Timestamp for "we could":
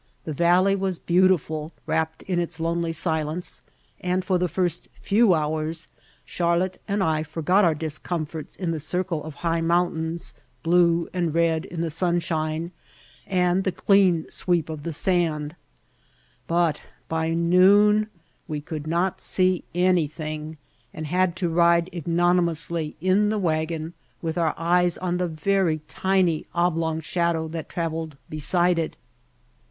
18.47-18.87